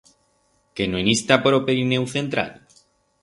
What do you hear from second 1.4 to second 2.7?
por o Pirineu central?